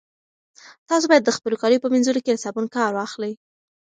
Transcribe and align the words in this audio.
تاسي 0.89 1.05
باید 1.09 1.23
د 1.25 1.31
خپلو 1.37 1.59
کاليو 1.61 1.83
په 1.83 1.89
مینځلو 1.93 2.23
کې 2.23 2.31
له 2.33 2.41
صابون 2.45 2.65
کار 2.75 2.91
واخلئ. 2.93 3.33